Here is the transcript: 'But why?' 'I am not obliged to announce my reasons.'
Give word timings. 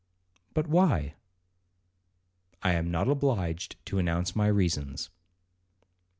'But 0.55 0.65
why?' 0.65 1.13
'I 2.63 2.71
am 2.73 2.89
not 2.89 3.07
obliged 3.07 3.75
to 3.85 3.99
announce 3.99 4.35
my 4.35 4.47
reasons.' 4.47 5.11